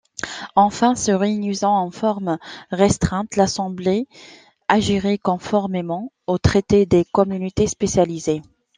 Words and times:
Enfin, 0.55 0.95
se 0.95 1.11
réunissant 1.11 1.77
en 1.77 1.91
forme 1.91 2.39
restreinte, 2.71 3.35
l'Assemblée 3.35 4.07
agirait 4.67 5.19
conformément 5.19 6.11
aux 6.25 6.39
traités 6.39 6.87
des 6.87 7.05
communautés 7.05 7.67
spécialisées. 7.67 8.41